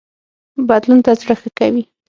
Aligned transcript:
بدلون 0.69 0.99
ته 1.05 1.11
زړه 1.21 1.35
ښه 1.41 1.49
کوي 1.59 1.83